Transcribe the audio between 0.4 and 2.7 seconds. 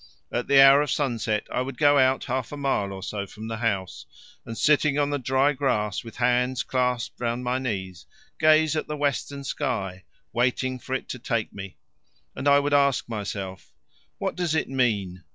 the hour of sunset I would go out half a